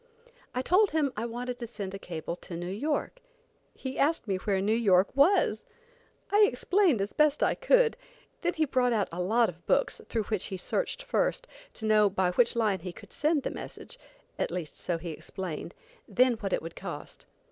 [0.55, 3.19] I told him I wanted to send a cable to New York.
[3.75, 5.63] He asked me where New York was!
[6.31, 7.97] I explained as best I could;
[8.41, 12.09] then he brought out a lot of books, through which he searched first, to know
[12.09, 13.99] by which line he could send the message;
[14.39, 15.75] at least, so he explained;
[16.07, 17.27] then what it would cost.